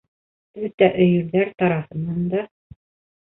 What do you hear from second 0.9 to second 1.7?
өйөрҙәр